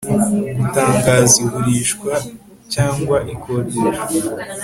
gutangaza 0.57 1.35
igurishwa 1.45 2.11
cyangwa 2.73 3.17
ikodeshwa 3.33 4.01